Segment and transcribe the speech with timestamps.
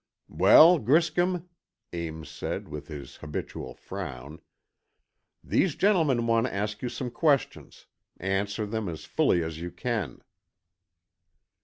[0.33, 1.47] "Well, Griscom,"
[1.93, 4.39] Ames said, with his habitual frown,
[5.43, 7.85] "these gentlemen want to ask you some questions.
[8.19, 10.23] Answer them as fully as you can."